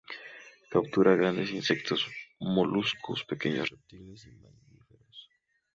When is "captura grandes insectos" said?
0.73-2.01